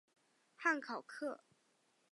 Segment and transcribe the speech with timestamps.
[0.57, 1.43] 汉考克。